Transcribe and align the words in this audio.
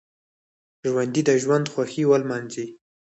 ژوندي 0.89 1.21
د 1.27 1.31
ژوند 1.43 1.65
خوښۍ 1.73 2.03
ولمانځي 2.07 2.65